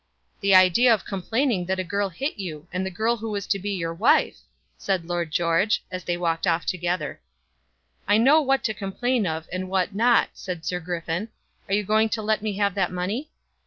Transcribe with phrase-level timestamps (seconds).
[0.39, 3.59] "The idea of complaining that a girl hit you, and the girl who is to
[3.59, 4.39] be your wife!"
[4.75, 7.21] said Lord George, as they walked off together.
[8.07, 11.29] "I know what to complain of, and what not," said Sir Griffin.
[11.69, 13.29] "Are you going to let me have that money?"